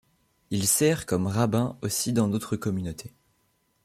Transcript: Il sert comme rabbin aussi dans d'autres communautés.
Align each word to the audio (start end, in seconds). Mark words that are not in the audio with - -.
Il 0.49 0.65
sert 0.65 1.05
comme 1.05 1.27
rabbin 1.27 1.77
aussi 1.83 2.11
dans 2.11 2.27
d'autres 2.27 2.55
communautés. 2.55 3.13